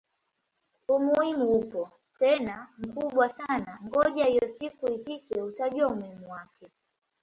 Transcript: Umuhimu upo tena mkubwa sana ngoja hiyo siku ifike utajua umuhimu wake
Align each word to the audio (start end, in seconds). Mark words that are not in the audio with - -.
Umuhimu 0.95 1.45
upo 1.59 1.83
tena 2.19 2.67
mkubwa 2.77 3.29
sana 3.29 3.79
ngoja 3.85 4.25
hiyo 4.25 4.49
siku 4.59 4.91
ifike 4.91 5.41
utajua 5.41 5.87
umuhimu 5.87 6.31
wake 6.31 6.67